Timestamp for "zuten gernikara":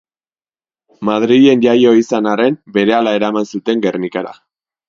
3.55-4.39